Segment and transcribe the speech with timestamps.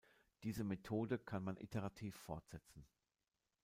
[0.41, 2.87] Diese Methode kann man iterativ fortsetzen.